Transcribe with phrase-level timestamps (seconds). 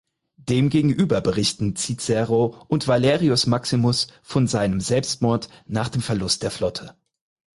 [0.39, 6.95] Demgegenüber berichten Cicero und Valerius Maximus von seinem Selbstmord nach dem Verlust der Flotte.